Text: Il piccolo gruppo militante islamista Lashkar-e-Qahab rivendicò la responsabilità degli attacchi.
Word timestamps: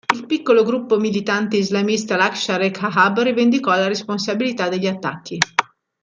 Il 0.15 0.25
piccolo 0.25 0.63
gruppo 0.63 0.97
militante 0.97 1.57
islamista 1.57 2.15
Lashkar-e-Qahab 2.15 3.19
rivendicò 3.21 3.69
la 3.69 3.85
responsabilità 3.87 4.67
degli 4.67 4.87
attacchi. 4.87 5.37